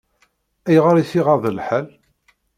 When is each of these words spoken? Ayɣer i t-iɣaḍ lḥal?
Ayɣer 0.67 0.95
i 0.97 1.03
t-iɣaḍ 1.09 1.43
lḥal? 1.51 1.87